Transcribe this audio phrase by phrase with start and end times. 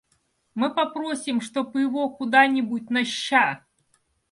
[0.55, 3.63] Мы попросим, чтоб его куда-нибудь на Ща!